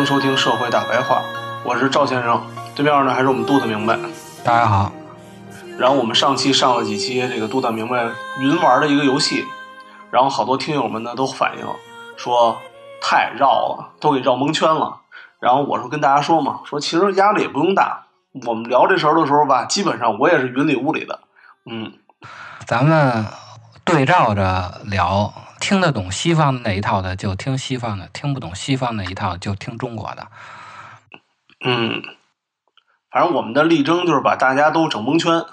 [0.00, 1.16] 迎收听《社会大白话》，
[1.62, 2.42] 我是赵先生，
[2.74, 3.98] 对面呢还是我们杜的明白。
[4.42, 4.90] 大家好，
[5.78, 9.46] 然后我们上期上了几期这个杜大明白云玩的一个游戏，
[10.10, 11.66] 然后好多听友们呢都反映
[12.16, 12.56] 说
[13.02, 13.46] 太绕
[13.76, 15.00] 了，都给绕蒙圈了。
[15.38, 18.06] 然后我说跟大家说嘛，说其实压力也不用大。
[18.46, 21.20] 我们聊这事儿的时候吧，基本上我也是云里雾里的。
[21.70, 21.92] 嗯，
[22.64, 23.26] 咱们
[23.84, 30.26] 对照着聊，听得懂西方那一套的就听西方的，听不懂西方那一套就听中国的。
[31.64, 32.02] 嗯，
[33.10, 35.44] 反正我们的力争就是把大家都整蒙圈。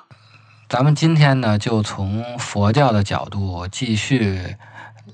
[0.70, 4.56] 咱们今天呢，就从佛教的角度继续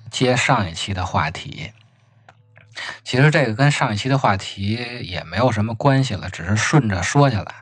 [0.09, 1.71] 接上一期的话题。
[3.03, 7.53] 其实这个跟上一期的话题也没有什么关系了，只是顺着说下来。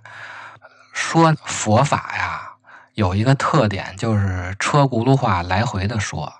[0.94, 2.54] 说佛法呀，
[2.94, 6.32] 有一个特点就是车轱辘话来回的说，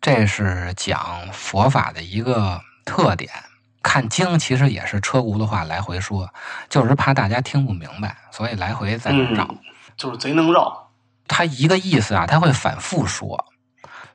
[0.00, 3.30] 这是讲佛法的一个特点。
[3.80, 6.28] 看经其实也是车轱辘话来回说，
[6.68, 9.44] 就是怕大家听不明白，所以来回在那绕。
[9.44, 9.58] 嗯，
[9.96, 10.90] 就是贼能绕。
[11.26, 13.46] 他一个意思啊，他会反复说。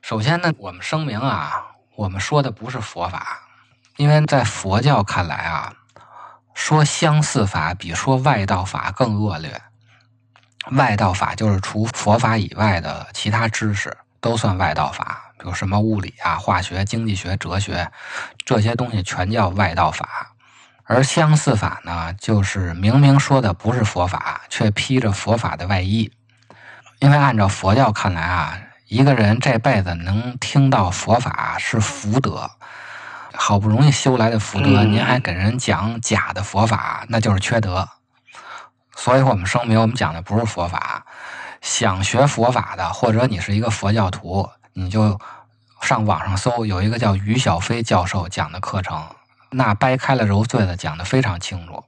[0.02, 1.64] 首先呢，我们声明啊，
[1.96, 3.48] 我们说的不是佛法，
[3.96, 5.72] 因为在佛教看来啊，
[6.52, 9.60] 说相似法比说外道法更恶劣。
[10.72, 17.92] 外道法就是除佛法以外的其他知识都算外道法，比如什么物理啊、化学、经济学、哲学
[18.46, 20.32] 这些东西全叫外道法。
[20.84, 26.10] 而相似法呢，就是明明说的不是佛法，却披着佛法的外衣。
[26.98, 32.50] 因为按照佛教看来啊，一个人这辈子能听到佛法是福德，
[33.34, 37.86] 好不容易修来的福德，嗯您还给人讲假的佛法，那就是缺德。
[38.96, 41.04] 所以我们声明，我们讲的不是佛法。
[41.60, 45.18] 想学佛法的，或者你是一个佛教徒，你就
[45.84, 49.06] 上网上搜，有一个叫于小飞教授讲的课程，
[49.50, 51.84] 那掰开了揉碎了讲的非常清楚。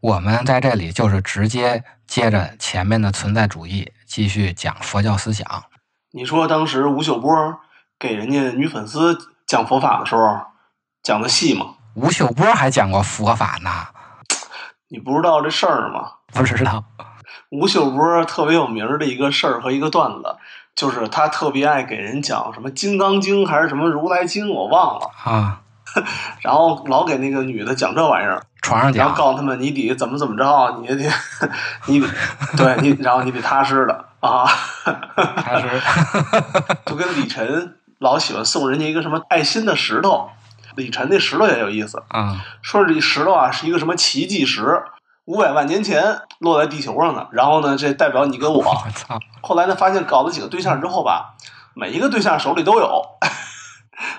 [0.00, 5.64] 我们在这里就是直接接着前面的存在主义，继续讲佛教思想。
[6.12, 7.30] 你说当时吴秀波
[7.98, 10.40] 给人家女粉丝讲佛法的时候，
[11.02, 11.74] 讲的细吗？
[11.94, 13.70] 吴秀波还讲过佛法呢，
[14.88, 16.12] 你不知道这事儿吗？
[16.32, 16.84] 不知道
[17.50, 20.36] 吴秀波特别有名的一个事儿和一个段子，
[20.74, 25.10] 就是他特别爱给人讲什么《金刚经》还是什么《如来经》，我忘了。
[25.24, 25.60] 啊？
[26.40, 30.94] 然后老给那个女的讲这玩意儿，床上讲然后告诉他们你得怎么怎么着，你得
[31.86, 32.06] 你得
[32.56, 34.46] 对你，然后你得踏实的啊，
[35.42, 35.68] 踏实
[36.86, 40.30] 就跟李晨老喜欢送人家一个什么爱心的石头，
[40.76, 44.80] 李晨那石头也有意思，啊说是这石头啊是一个什么奇迹石，
[45.30, 48.58] 五百万年前落在地球上的，然后呢这代表你跟我。
[48.58, 51.36] 我操后来呢发现搞了几个对象之后吧，
[51.72, 53.04] 每一个对象手里都有。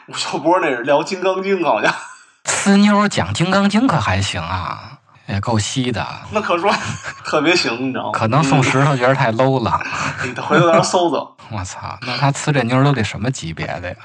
[0.08, 1.94] 吴秀波那是聊《金刚经》好像，
[2.46, 6.08] 呲妞讲《金刚经》可还行啊，也够稀的。
[6.32, 6.74] 那可说
[7.26, 8.12] 特别行，你知道吗？
[8.14, 9.82] 可能送石头觉得太 low 了。
[10.24, 13.98] 你回头在那搜搜，我操，那他呲这妞都得什么级别的呀？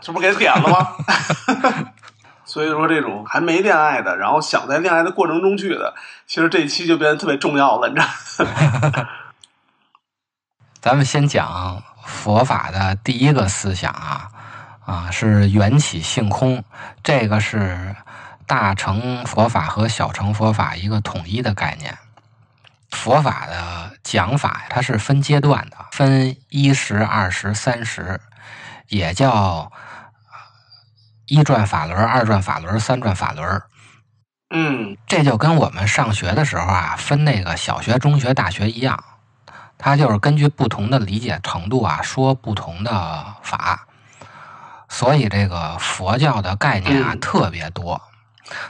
[0.00, 0.88] 这不是给点了吗？
[2.54, 5.92] 所以说，这种还没恋爱的，然后想在恋爱的过程中去的，
[6.24, 8.00] 其实这一期就变得特别重要了，你知
[8.94, 9.06] 道？
[10.80, 14.30] 咱们先讲佛法的第一个思想啊，
[14.86, 16.62] 啊是缘起性空，
[17.02, 17.96] 这个是
[18.46, 21.98] 大乘佛法和小乘佛法一个统一的概念。
[22.92, 28.20] 佛法的讲法它是分阶段的，分一十、二十、三十，
[28.86, 29.72] 也叫
[31.26, 33.62] 一转法轮、二转法轮、三转法轮。
[34.50, 39.02] 嗯这就跟我们上学的时候啊，分那个小学、中学、大学一样，
[39.78, 43.86] 它就是根据不同的理解程度啊，说不同的法。
[44.88, 48.00] 所以这个佛教的概念啊嗯特别多，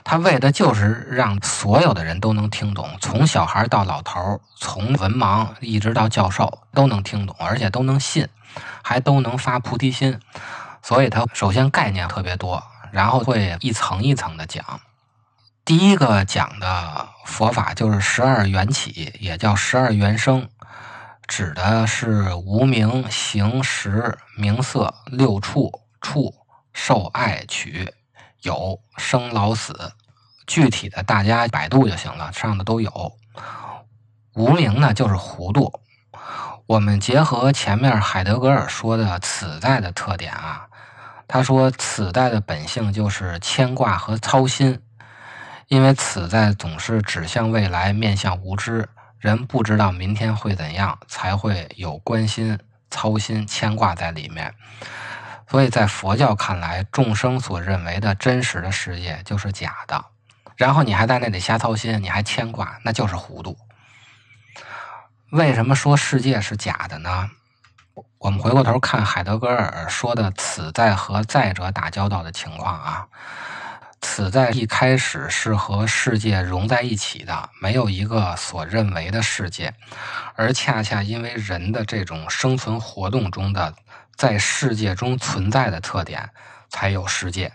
[0.05, 8.27] 它为的就是让所有的人都能听懂，从小孩到老头，从文盲一直到教授都能听懂，而且都能信，
[8.83, 10.19] 还都能发菩提心。
[10.85, 14.83] 所以它首先概念特别多，然后会一层一层的讲。
[15.65, 20.47] 第一个讲的佛法就是十二缘起，也叫十二缘生，
[21.27, 25.73] 指的是无名、行、识、名色六处、
[26.03, 26.35] 处、
[26.75, 27.91] 受、爱、取、
[28.43, 29.93] 有、生、老、死。
[30.47, 33.17] 具体的大家百度就行了，上的都有。
[34.35, 35.81] 无名呢，就是糊涂。
[36.67, 40.64] 我们结合前面海德格尔说的此在的特点啊，
[41.27, 44.81] 他说此在的本性就是牵挂和操心，
[45.69, 48.89] 因为此在总是指向未来，面向无知，
[49.19, 52.59] 人不知道明天会怎样，才会有关心、
[52.91, 54.55] 操心、牵挂在里面。
[55.49, 60.05] 所以在佛教看来，众生所认为的真实的世界就是假的，
[60.57, 63.57] 然后你还在那里瞎操心，你还牵挂，那就是糊涂。
[65.31, 67.31] 为什么说世界是假的呢？
[68.25, 73.07] 我们回过头看海德格尔说的此在和在者打交道的情况啊，
[74.01, 79.75] 此在一开始是和世界融在一起的，没有一个所认为的世界，
[80.37, 83.75] 而恰恰因为人的这种生存活动中的
[84.17, 86.31] 在世界中存在的特点，
[86.71, 87.53] 才有世界。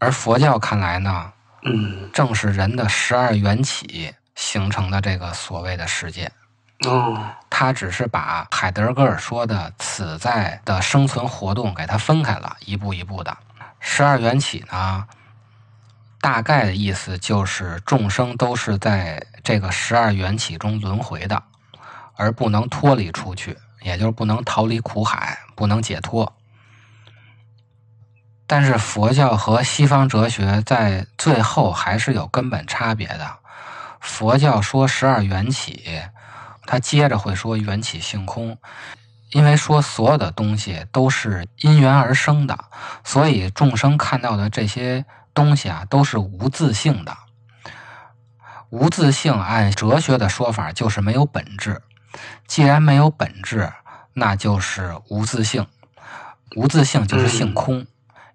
[0.00, 1.32] 而佛教看来呢，
[1.62, 6.28] 嗯正是人的十二缘起形成的这个所谓的世界。
[6.86, 13.36] 哦他只是把海德格尔说的此在的生存活动给它分开了，一步一步的。
[13.80, 15.06] 十二缘起呢，
[16.20, 21.42] 大概的意思就是众生都是在这个十二缘起中轮回的，
[22.14, 26.32] 而不能脱离出去，也就是不能逃离苦海，不能解脱。
[28.46, 33.36] 但是佛教和西方哲学在最后还是有根本差别的。
[34.00, 36.02] 佛教说十二缘起，
[36.70, 38.58] 他接着会说缘起性空，
[39.30, 42.66] 因为说所有的东西都是因缘而生的，
[43.02, 47.16] 所以众生看到的这些东西啊，都是无自性的。
[48.68, 51.80] 无自性，按哲学的说法就是没有本质。
[52.46, 53.72] 既然没有本质，
[54.12, 55.66] 那就是无自性。
[56.54, 57.86] 无自性就是性空，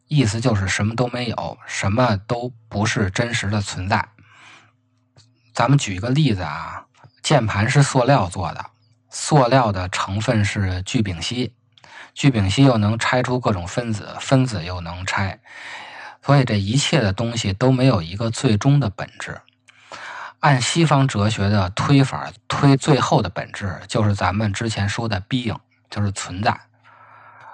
[0.08, 4.10] 意思就是什么都没有，什么都不是真实的存在。
[5.54, 6.88] 咱们举一个例子啊，
[7.24, 8.66] 键盘是塑料做的，
[9.10, 11.56] 塑料的成分是聚丙烯，
[12.14, 15.40] 聚丙烯又能拆出各种分子，分子又能拆，
[16.22, 19.40] 所以这一切的东西都没有一个最终的本质。
[20.42, 25.58] 按西方哲学的推法，推最后的本质就是咱们之前说的 being，
[25.90, 26.60] 就是存在。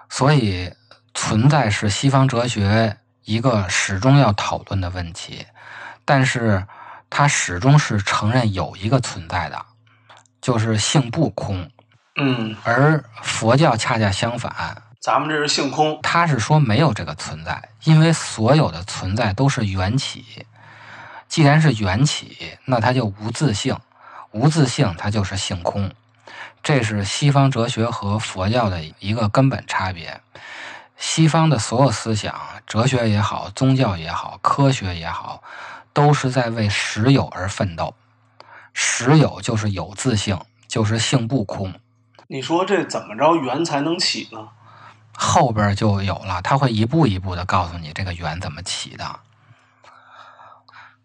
[0.09, 0.73] 所以，
[1.13, 5.45] 存在是西方哲学一个始终要讨论的问题，
[6.03, 6.65] 但是
[7.11, 9.65] 它始终是承认有一个存在的，
[10.41, 11.69] 就是性不空。
[12.15, 15.99] 嗯，而佛教恰恰相反，咱们这是性空。
[16.03, 20.45] 它是说没有这个存在，因为所有的存在都是缘起。
[21.27, 23.77] 既然是缘起，那它就无自性，
[24.31, 25.91] 无自性它就是性空。
[26.61, 30.19] 这是西方哲学和佛教的一个根本差别。
[30.97, 32.35] 西方的所有思想，
[32.67, 35.41] 哲学也好，宗教也好，科学也好，
[35.93, 37.93] 都是在为实有而奋斗。
[38.81, 41.73] 实有就是有自性，就是性不空。
[42.27, 44.47] 你说这怎么着缘才能起呢？
[45.13, 49.03] 后边就有了，他会一步一步的告诉你这个缘怎么起的。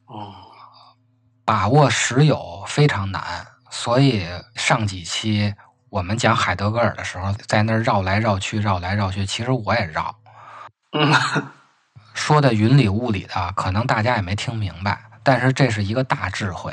[0.07, 0.33] 哦，
[1.45, 5.53] 把握实有非常难，所以上几期
[5.91, 10.15] 我们讲海德格尔的时候，在那儿绕来绕去，绕来绕去，其实我也绕，
[10.93, 11.13] 嗯
[12.13, 16.73] 说的云里雾里的，可能大家也没听明白，但是这是一个大智慧。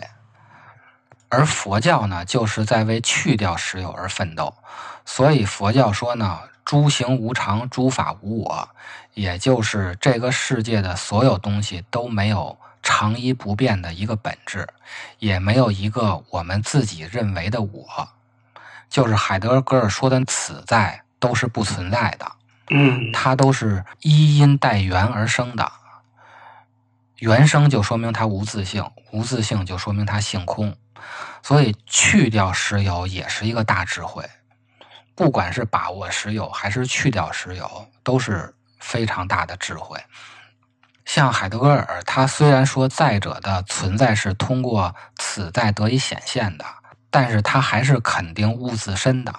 [1.32, 4.54] 而佛教呢，就是在为去掉实有而奋斗，
[5.06, 8.68] 所以佛教说呢，诸行无常，诸法无我，
[9.14, 14.68] 也就是这个世界的所有东西都没有常一不变的一个本质，
[15.20, 18.10] 也没有一个我们自己认为的我，
[18.90, 22.30] 就是海德格尔说的此在都是不存在的。
[22.74, 25.72] 嗯它都是一因带缘而生的。
[27.20, 30.76] 缘生就说明它无自性，无自性就说明它性空。
[31.42, 34.24] 所以去掉石油也是一个大智慧。
[35.16, 40.00] 不管是把握石油还是去掉石油，都是非常大的智慧。
[41.06, 46.66] 像海德格尔，他虽然说再者的存在是通过此在得以显现的，
[47.10, 49.34] 但是他还是肯定物自身的。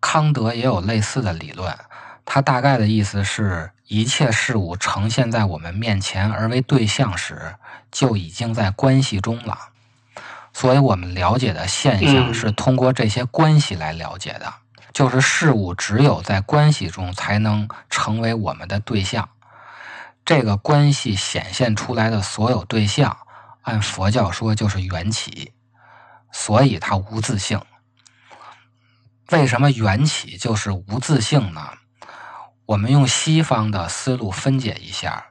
[0.00, 1.76] 康德也有类似的理论，
[2.24, 7.56] 他大概的意思是一切事物呈现在我们面前而为对象时，
[7.90, 9.58] 就已经在关系中了。
[10.52, 14.52] 所以，我们了解的现象嗯是通过这些关系来了解的，
[14.92, 19.28] 就是事物只有在关系中才能成为我们的对象。
[20.24, 23.16] 这个关系显现出来的所有对象，
[23.62, 25.52] 按佛教说就是缘起，
[26.30, 27.60] 所以它无自性。
[29.30, 31.70] 为什么缘起就是无自性呢？
[32.66, 35.26] 我们用西方的思路分解一下。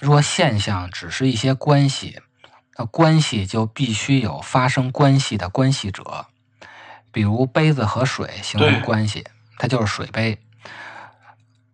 [0.00, 2.20] 若现象只是一些关系，
[2.78, 6.26] 那关系就必须有发生关系的关系者。
[7.10, 9.26] 比如杯子和水形成关系，
[9.58, 10.38] 它就是水杯。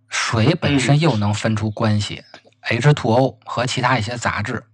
[0.08, 2.24] 水本身又能分出关系、
[2.62, 4.64] H2O 和其他一些杂质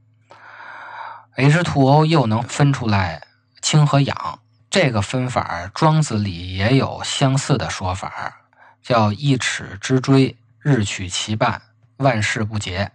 [1.35, 3.23] ，H2O 又能分出来
[3.61, 4.39] 氢和氧。
[4.71, 8.43] 这个分法，庄子里也有相似的说法，
[8.81, 11.61] 叫一尺之锥，日取其半，
[11.97, 12.93] 万事不竭。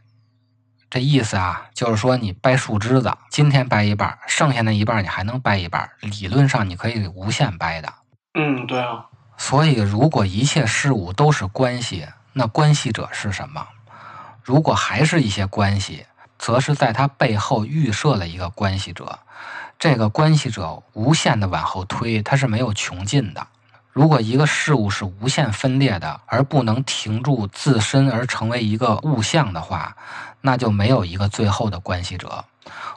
[0.89, 7.91] 这意思啊，就是说你掰树枝子，今天掰一半，剩下那一半你还能掰一半，理论上你可以无限掰的。
[8.33, 9.05] 嗯，对啊，
[9.37, 13.67] 所以，如果一切事物都是关系，那关系者是什么？
[14.43, 16.05] 如果还是一些关系，
[16.37, 19.19] 则是在它背后预设了一个关系者。
[19.77, 23.47] 这个关系者无限的往后推，它是没有穷尽的。
[23.91, 29.95] 如果一个事物是无限分裂的，而不能停住自身而成为一个物象的话，
[30.45, 32.45] 那就没有一个最后的关系者，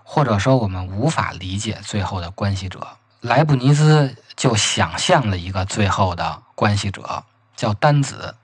[0.04, 2.86] 或者说我们无法理解最后的关系者。
[3.22, 7.24] 莱布尼兹就想象了一个最后的关系者，
[7.56, 8.36] 叫单子。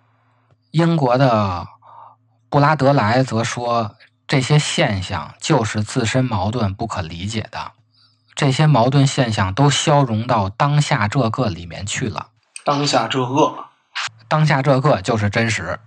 [0.71, 1.69] 英国的
[2.49, 3.95] 布拉德莱则说，
[4.27, 7.73] 这些现象就是自身矛盾不可理解的，
[8.35, 12.29] 这些矛盾现象都消融到当下这个里面去了。
[12.65, 13.67] 当下这个，
[14.29, 15.79] 当下这个就是真实。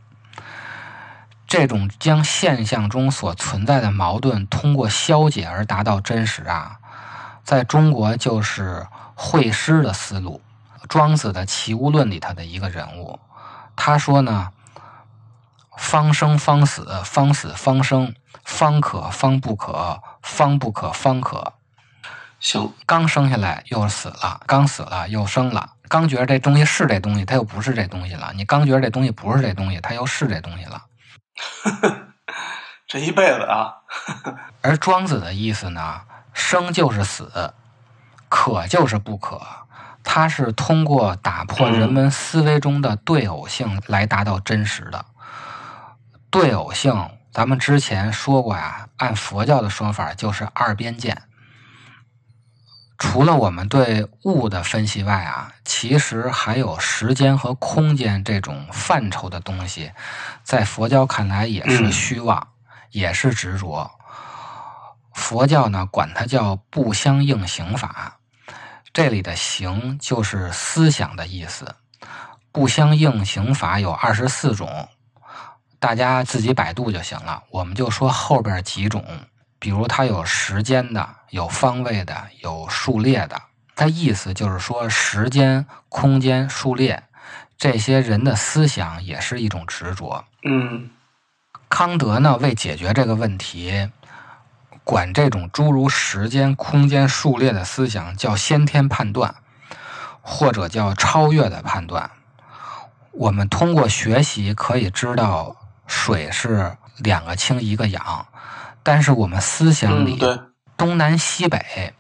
[1.48, 6.78] 这种将现象中所存在的矛盾通过消解而达到真实啊，
[7.44, 8.86] 在中国就是
[9.16, 10.42] 惠施的思路。
[10.90, 13.20] 庄子的《齐物论》里头的一个人物，
[13.76, 14.52] 他说呢
[15.76, 18.14] ：“方生方死，方死方生，
[18.46, 21.54] 方可方不可，方不可方可。”
[22.40, 28.32] 行，刚生下来又死了，刚死了又生了，刚觉得这东西是这东西，它又不是这东西了。
[28.36, 30.84] 你刚觉得这东西不是这东西，它又是这东西了。
[32.88, 33.76] 这一辈子啊，
[34.62, 36.02] 而庄子的意思呢，
[36.34, 37.54] 生就是死，
[38.30, 39.42] 可就是不可，
[40.04, 45.06] 他是通过打破人们思维中的对偶性来达到真实的。
[46.30, 51.24] 对偶性，咱们之前说过呀，按佛教的说法就是二边见。
[52.98, 59.92] 除了我们对物的分析外啊，其实还有时间和空间这种范畴的东西，
[60.44, 62.48] 在佛教看来也是嗯虚妄，
[62.92, 63.92] 也是执着。
[65.14, 68.18] 佛教呢，管它叫不相应行法，
[68.92, 71.76] 这里的行就是思想的意思。
[72.52, 74.90] 不相应行法有二十四种，
[75.78, 77.44] 大家自己百度就行了。
[77.52, 79.06] 我们就说后边几种。
[79.60, 83.42] 比如它有时间的，有方位的，有数列的。
[83.76, 87.04] 它意思就是说，时间、空间、数列
[87.58, 90.26] 这些人的思想也是一种执着。
[90.44, 90.90] 嗯
[91.70, 93.92] 康德呢，为解决这个问题，
[94.84, 99.36] 管这种诸如时间、空间、数列的思想叫先天判断，
[100.22, 102.10] 或者叫超越的判断。
[103.12, 105.56] 我们通过学习可以知道，
[105.88, 108.28] 水是两个氢一个氧。
[108.82, 110.18] 但是我们思想里
[110.78, 111.96] 东南西北、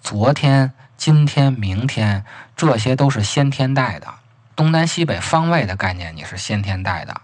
[0.00, 4.06] 昨天、今天、明天，这些都是先天带的。
[4.54, 7.20] 东南西北方位的概念你是先天带的，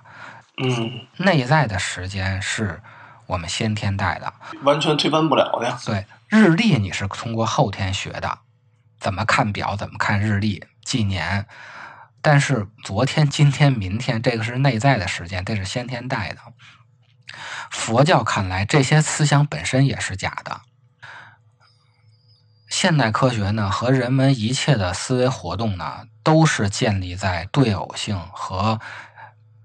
[0.60, 2.82] 嗯，内在的时间是
[3.26, 4.32] 我们先天带的。
[4.64, 5.78] 完全推翻不了的呀。
[5.86, 8.38] 对，日历你是通过后天学的，
[8.98, 11.46] 怎么看表，怎么看日历、纪年。
[12.20, 16.38] 但是昨天、今天、明天，这个是内在的时间，这是先天带的。
[17.70, 20.62] 佛教看来，这些思想本身也是假的。
[22.78, 28.78] 现代科学呢，和人们一切的思维活动呢，都是建立在对偶性和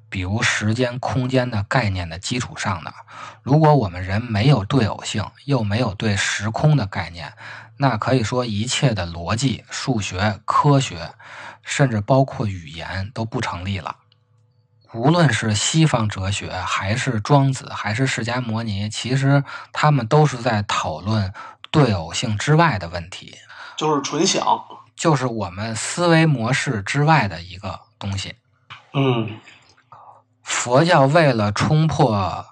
[0.09, 2.93] 比如时间、空间的概念的基础上的。
[3.43, 7.33] 如果我们人没有对偶性，又没有对时空的概念，
[7.75, 11.13] 那可以说一切的逻辑、数学、科学，
[11.63, 13.97] 甚至包括语言都不成立了。
[14.93, 21.33] 无论是西方哲学，还是庄子，还是释迦摩尼，其实他们都是在讨论
[21.71, 23.35] 对偶性之外的问题，
[23.75, 24.43] 就是纯想。
[24.95, 28.35] 就是我们思维模式之外的一个东西。
[28.93, 29.39] 嗯
[30.43, 32.45] 佛教为了冲破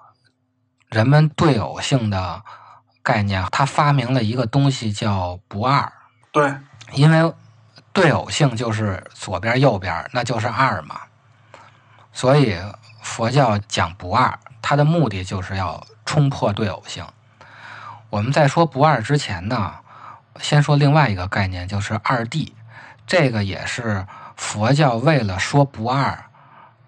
[0.87, 2.41] 人们对偶性的
[3.03, 5.91] 概念，他发明了一个东西叫不二。
[6.31, 6.55] 对，
[6.93, 7.33] 因为
[7.91, 11.01] 对偶性就是左边右边，那就是二嘛。
[12.13, 12.57] 所以
[13.01, 17.05] 佛教讲不二，它的目的就是要冲破对偶性。
[18.09, 19.75] 我们在说不二之前呢，
[20.39, 22.51] 先说另外一个概念，就是二谛。
[23.05, 26.25] 这个也是佛教为了说不二，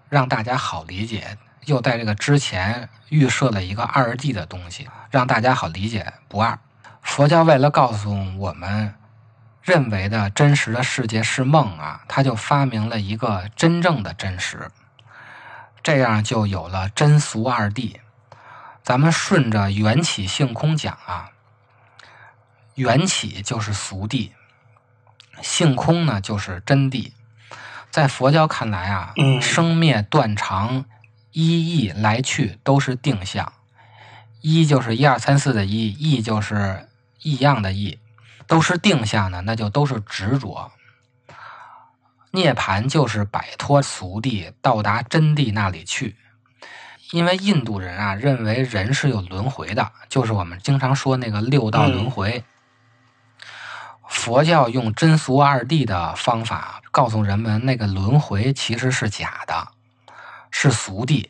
[0.10, 6.58] 让大家好理解，又在这个之前预设了一个二谛的东西，让大家好理解不二。
[7.02, 8.96] 佛教为了告诉我们。
[9.64, 14.72] 认为的真实的世界是梦啊，他就发明了一个真正的真实，
[15.84, 17.98] 这样就有了真俗二谛。
[18.84, 21.32] 咱们顺着缘起性空讲啊，
[22.76, 24.32] 缘起就是俗谛，
[25.42, 27.12] 性空呢就是真谛。
[27.90, 30.86] 在佛教看来啊，嗯生灭断常、
[31.32, 33.54] 一意来去都是定向，
[34.42, 36.90] 一就是一二三四的一，异就是
[37.22, 38.00] 异样的异。
[38.48, 40.74] 都是定向的，那就都是执着。
[42.32, 46.18] 涅槃就是摆脱俗谛，到达真谛那里去。
[47.12, 52.44] 因为印度人啊认为人是有轮回的，就是我们经常说那个六道轮回。
[54.08, 59.70] 佛教用真俗二谛的方法告诉人们，那个轮回其实是假的，
[60.50, 61.30] 是俗谛。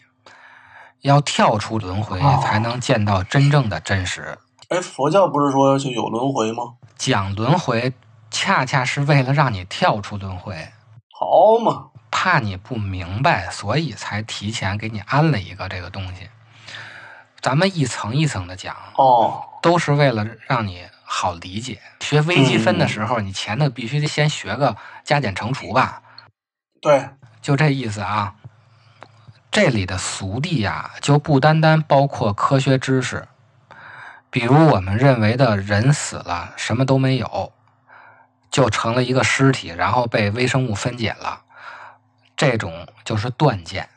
[1.02, 4.38] 要跳出轮回，才能见到真正的真实。
[4.70, 6.76] 哎，佛教不是说就有轮回吗？
[6.96, 7.94] 讲轮回，
[8.30, 10.70] 恰恰是为了让你跳出轮回，
[11.12, 16.30] 好嘛，怕你不明白，所以才提前给你安了一个这个东西。
[17.42, 21.82] 咱们一层一层的讲，哦，都是为了让你好理解。
[22.00, 26.04] 学微积分的时候，你前头必须得先学个加减乘除吧，
[26.80, 27.10] 对，
[27.42, 28.36] 就这意思啊。
[29.50, 33.28] 这里的俗地呀，就不单单包括科学知识。
[34.30, 37.52] 比如我们认为的人死了什么都没有，
[38.50, 41.42] 就成了一个尸体，然后被微生物分解了，
[42.42, 43.88] 这种就是断见。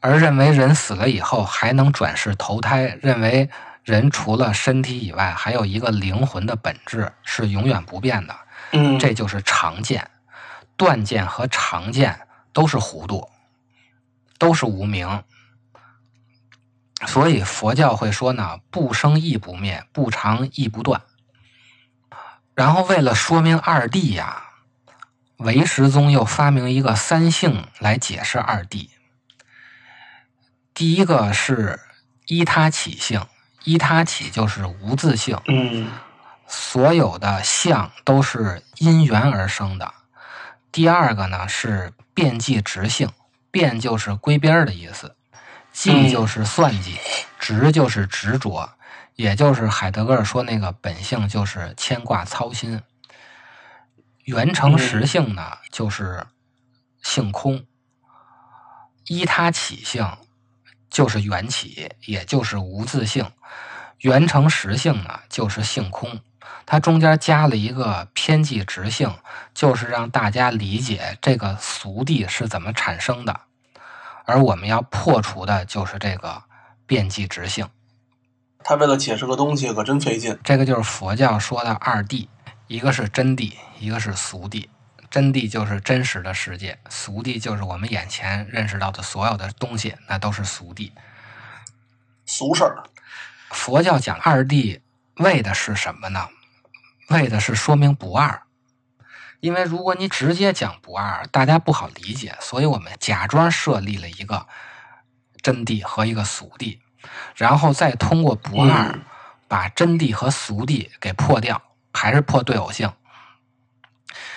[0.00, 3.48] 而认为人死了以后还能转世投胎，认为
[3.84, 8.36] 人除了身体以外还有一个灵魂的本质是永远不变的，
[8.72, 10.10] 嗯，这就是常见。
[10.76, 13.30] 断见和常见都是糊涂，
[14.36, 15.22] 都是无明。
[17.06, 21.02] 所以佛教会说呢，不生亦不灭，不长亦不断。
[22.56, 24.42] 然后为了说明二谛呀，
[25.40, 28.90] 唯识宗又发明一个三性来解释二谛。
[30.74, 31.80] 第一个是
[32.26, 33.26] 依他起性，
[33.64, 35.90] 依他起就是无自性，嗯
[36.46, 39.94] 所有的相都是因缘而生的。
[40.70, 43.08] 第二个呢是变计直性，
[43.50, 45.16] 变就是归边儿的意思。
[45.72, 46.98] 计就是算计，
[47.38, 48.68] 执就是执着，
[49.14, 52.82] 也就是海德格尔说那个本性就是牵挂操心。
[54.30, 56.24] 缘成实性呢，就是
[57.02, 57.64] 性空。
[59.06, 60.06] 依他起性，
[60.88, 63.28] 就是缘起，也就是无自性。
[63.98, 66.20] 缘成实性呢，就是性空。
[66.64, 69.12] 它中间加了一个偏计执性，
[69.52, 73.40] 就是让大家理解这个俗谛是怎么产生的。
[74.26, 76.40] 而我们要破除的就是这个
[76.86, 77.68] 变计执性，
[78.62, 80.38] 他为了解释个东西可真费劲。
[80.44, 82.28] 这个就是佛教说的二谛，
[82.70, 84.68] 一个是真谛，一个是俗谛。
[85.10, 90.92] 真谛就是真实的世界，俗谛就是我们眼前认识到的所有的东西，那都是俗谛。
[92.24, 92.84] 俗事儿，
[93.50, 94.78] 佛教讲二谛
[95.16, 96.28] 为的是什么呢？
[97.08, 98.42] 为的是说明不二。
[99.40, 104.46] 因为如果你直接讲不二，大家不好理解，所以我们假装设立了一个
[105.42, 106.78] 真谛和一个俗谛，
[107.34, 109.02] 然后再通过不二嗯
[109.48, 111.60] 把真谛和俗谛给破掉，
[111.92, 112.92] 还是破对偶性。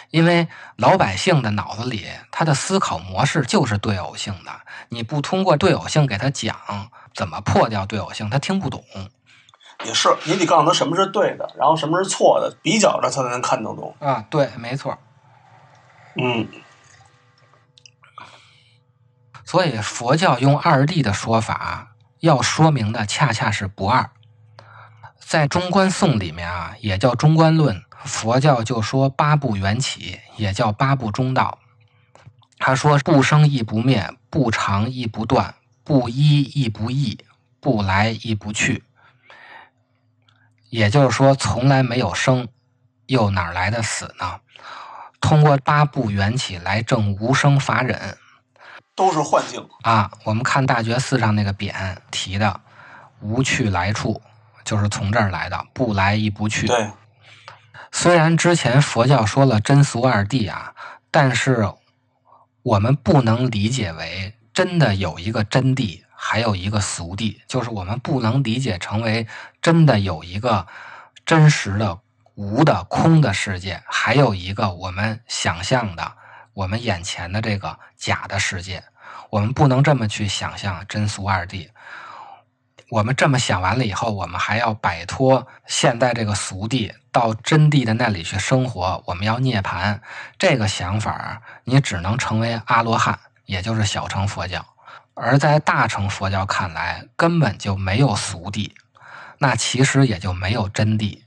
[0.09, 4.51] 因为老百姓的脑子里，他的思考模式就是对偶性的，
[4.89, 6.55] 你不通过对偶性给他讲
[7.15, 8.83] 怎么破掉对偶性，他听不懂。
[9.83, 13.95] 也是，你得告诉他什么是对的，然后什么是错的，比较着他才能看得懂。
[13.99, 14.97] 啊，对，没错。
[16.15, 16.47] 嗯
[19.45, 24.09] 所以佛教用二谛的说法，要说明的恰恰是不二。
[25.33, 31.57] 在《中观颂》里面啊，也叫《中观论》，佛教就说八部缘起，也叫八部中道。
[32.59, 37.17] 他说：“不生亦不灭，不长亦不断，不依亦不异，
[37.59, 38.83] 不来亦不去。”
[40.69, 42.47] 也就是说，从来没有生，
[43.07, 44.39] 又哪来的死呢？
[45.19, 48.19] 通过八部缘起来证无生法忍
[48.93, 49.67] 都是幻境。
[49.81, 50.11] 啊。
[50.25, 52.61] 我们看大觉寺上那个匾提的
[53.19, 54.21] “无去来处”，
[54.63, 56.67] 就是从这儿来的，不来亦不去。
[56.67, 56.91] 对，
[57.91, 60.73] 虽然之前佛教说了真俗二谛啊，
[61.11, 61.69] 但是
[62.61, 69.27] 我们不能理解为真的有一个真谛，还有一个俗谛，就是我们不能理解成为
[69.61, 70.65] 真的有一个
[71.25, 71.99] 真实的
[72.35, 76.13] 无的空的世界，还有一个我们想象的
[76.53, 78.83] 我们眼前的这个假的世界，
[79.29, 81.69] 我们不能这么去想象真俗二谛。
[82.93, 89.03] 我们这么想完了以后，我们还要摆脱现在这个俗地，到真谛的那里去生活。
[89.07, 89.99] 我们要涅槃，
[90.37, 94.63] 这个想法，你只能成为阿罗汉，也就是小乘佛教。
[95.15, 98.69] 而在大乘佛教看来，根本就没有俗谛，
[99.39, 101.23] 那其实也就没有真谛，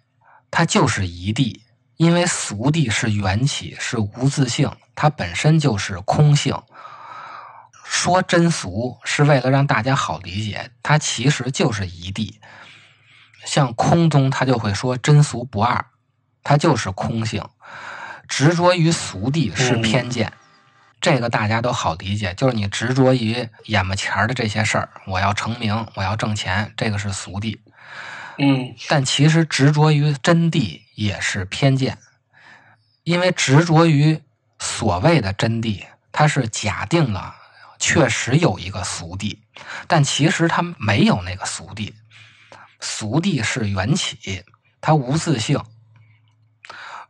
[0.52, 1.62] 它就是一谛。
[1.96, 6.56] 因为俗谛是缘起，是无自性，它本身就是空性。
[7.96, 12.38] 说真俗是为了让大家好理解，它其实就是一地。
[13.46, 15.82] 像空宗，他就会说真俗不二，
[16.44, 17.42] 它就是空性。
[18.28, 20.30] 执着于俗地是偏见，
[21.00, 22.34] 这个大家都好理解。
[22.34, 27.62] 就是你执着于眼巴前儿的这些事儿，我要成名，我要挣钱，这个是俗地。
[28.36, 31.96] 嗯，但其实执着于真谛也是偏见，
[33.04, 34.20] 因为执着于
[34.58, 37.34] 所谓的真谛，它是假定了
[37.78, 39.38] 确实有一个俗谛，
[39.86, 41.92] 但其实他没有那个俗谛。
[42.80, 44.44] 俗谛是缘起，
[44.80, 45.62] 它无自性。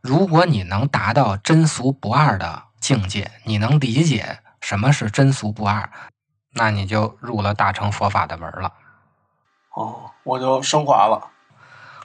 [0.01, 5.89] 如果你能达到真俗不二的境界，你能理解什么是真俗不二，
[6.53, 8.73] 那你就入了大乘佛法的门了。
[9.73, 11.31] 哦，我就升华了。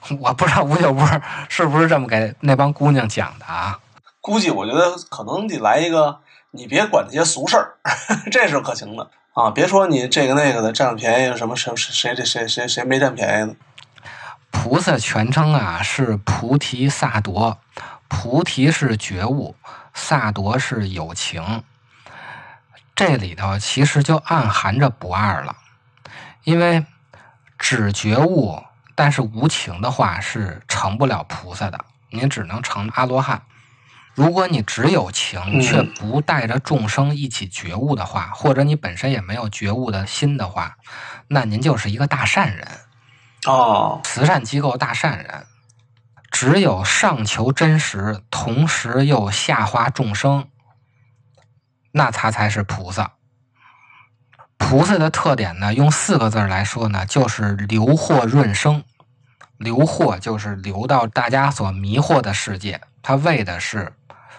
[0.19, 1.07] 我不知道吴秀波
[1.47, 3.79] 是不是这么给那帮姑娘讲的啊？
[4.19, 6.21] 估计我觉得可能得来一个，
[6.55, 7.73] 你别管那些俗事儿，
[8.31, 9.49] 这是可行的啊！
[9.49, 13.55] 别说你这个那个的占了便宜，什么谁谁谁谁谁谁没占便宜呢？
[14.51, 17.57] 菩萨全称啊是菩提萨埵，
[18.07, 19.55] 菩提是觉悟，
[19.95, 21.63] 萨埵是有情。
[22.95, 25.55] 这里头其实就暗含着不二了，
[26.43, 26.85] 因为
[27.57, 28.61] 只觉悟
[28.93, 33.41] 但是无情的话是成不了菩萨的，您只能成阿罗汉。
[34.15, 40.77] 如果你只有情嗯却不带着众生一起觉悟的话，或者你本身也没有觉悟的心的话，
[41.27, 42.67] 那您就是一个大善人。
[43.45, 45.45] 哦，慈善机构大善人，
[46.31, 50.47] 只有上求真实，同时又下化众生，
[51.91, 53.13] 那他才是菩萨。
[54.57, 58.83] 菩萨的特点呢，用四个字来说呢，就是流惑润生。
[59.57, 63.93] 流惑就是流到大家所迷惑的世界，他为的是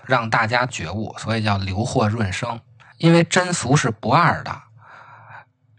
[0.06, 2.60] 让大家觉悟，所以叫流惑润生。
[2.98, 4.62] 因为真俗是不二的，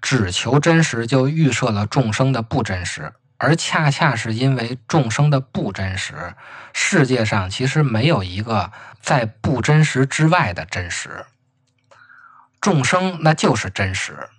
[0.02, 6.36] 只求真实，就预设了众生的不真实，而恰恰是因为众生的不真实，
[6.74, 11.26] 世界上其实没有一个在不真实之外的真实。
[12.60, 14.30] 众生那就是真实，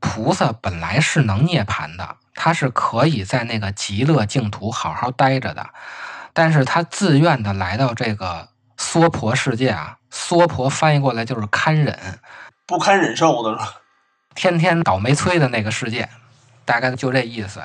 [0.00, 5.70] 菩萨本来是能涅槃的，他是可以在那个极乐净土好好待着的，
[6.32, 12.18] 但是他自愿的来到这个娑婆世界啊，娑婆翻译过来就是堪忍，
[12.64, 13.58] 不堪忍受的？
[14.34, 16.08] 天天倒霉催的那个世界，
[16.64, 17.60] 大概就这意思。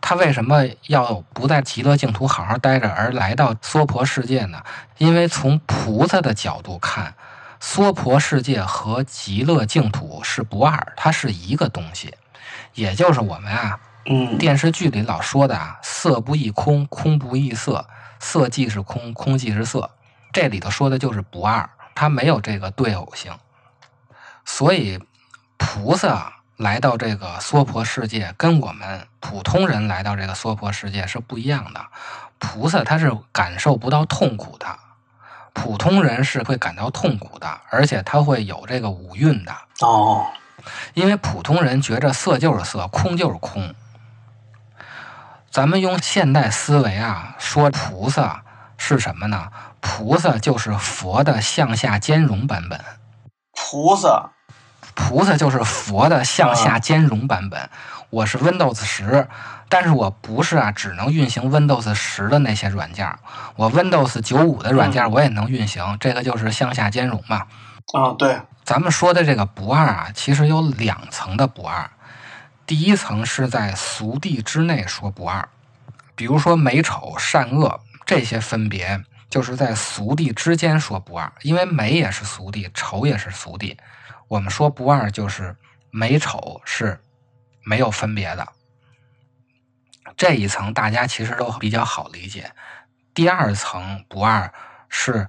[0.00, 4.62] 他为什么要不在极乐净土好好待着，而来到娑婆世界呢？
[4.98, 7.14] 因为从菩萨的角度看，
[7.60, 12.14] 娑婆世界和极乐净土是不二，它是一个东西。
[12.74, 17.86] 也就是我们啊，嗯，电视剧里老说的啊，色不异空，空不异色，
[18.20, 19.90] 色即是空，空即是色。
[20.32, 23.32] 这里头说的就是不二，它没有这个对偶性。
[24.44, 24.98] 所以，
[25.56, 31.80] 菩萨来到这个娑婆世界，跟我们普通人来到这个娑婆世界是不一样的。
[32.38, 34.78] 菩萨他是感受不到痛苦的，
[35.52, 39.52] 普通人是会感到痛苦的，而且他会有这个五蕴的。
[39.80, 40.26] 哦，
[40.94, 43.74] 因为普通人觉着色就是色，空就是空。
[45.50, 48.44] 咱们用现代思维啊，说菩萨
[48.76, 49.50] 是什么呢？
[49.80, 52.80] 菩萨就是佛的向下兼容版本，
[53.52, 54.30] 菩萨，
[54.94, 57.70] 菩萨就是佛的向下兼容版本。
[58.10, 59.28] 我是 Windows 十，
[59.68, 63.18] 但是我不是啊，只能运行 Windows 十的那些软件儿，
[63.54, 67.46] 我 Windows 九五的软件儿我也能运行，这个就是向下兼容嘛。
[67.92, 71.90] 啊，对，咱们说的这个不二啊，其实有两层的不二。
[72.66, 75.48] 第一层是在俗谛之内说不二，
[76.14, 81.32] 比如说美丑、善恶这些分别，就是在俗谛之间说不二。
[81.42, 83.76] 因为美也是俗谛，丑也是俗谛。
[84.28, 85.56] 我们说不二，就是
[85.90, 87.00] 美丑是
[87.64, 88.46] 没有分别的。
[90.16, 92.52] 这一层大家其实都比较好理解。
[93.14, 94.52] 第二层不二
[94.88, 95.28] 是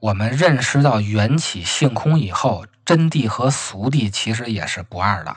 [0.00, 5.36] 我们认识到缘起性空以后，真谛和俗谛其实也是不二的，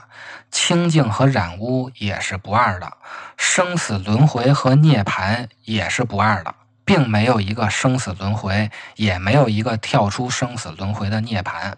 [0.50, 2.96] 清净和染污也是不二的，
[3.36, 11.72] 生死轮回和涅槃也是不二的，并没有一个生死轮回，也没有一个跳出生死轮回的涅槃。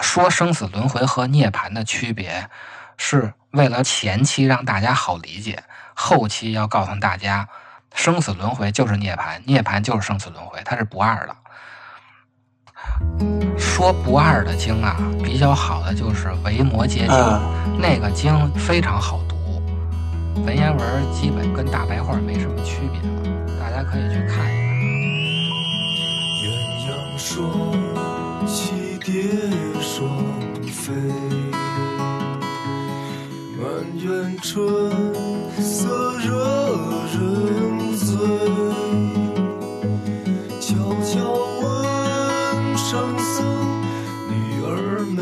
[0.00, 2.48] 说生死轮回和涅槃的区别，
[2.96, 5.62] 是为了前期让大家好理解，
[5.94, 7.48] 后期要告诉大家，
[7.94, 11.36] 生死轮回就是涅槃，涅槃就是生死轮回，它是不二的。
[13.56, 19.62] 说不二的经啊，比较好的就是《维摩诘经》，嗯那个经非常好读，
[20.44, 23.41] 文言文基本跟大白话没什么区别了，大
[23.72, 24.52] 家可以去看一看。
[26.42, 26.46] 鸳
[26.86, 27.30] 鸯双
[28.46, 28.52] 栖
[29.02, 29.10] 蝶
[29.80, 29.90] 双
[30.66, 30.92] 飞，
[33.56, 33.62] 满
[33.96, 34.52] 园春
[35.58, 36.28] 色惹
[37.14, 37.16] 人
[37.96, 38.06] 醉。
[40.60, 40.68] 悄
[41.02, 41.10] 悄
[41.62, 41.64] 问
[42.76, 43.44] 圣僧：
[44.28, 44.32] 女
[44.64, 44.68] 儿
[45.16, 45.20] 美